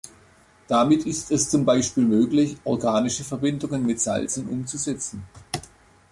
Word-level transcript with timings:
Damit 0.67 1.05
ist 1.05 1.29
es 1.29 1.51
zum 1.51 1.63
Beispiel 1.63 2.03
möglich, 2.03 2.57
organische 2.63 3.23
Verbindungen 3.23 3.85
mit 3.85 4.01
Salzen 4.01 4.47
umzusetzen. 4.49 5.25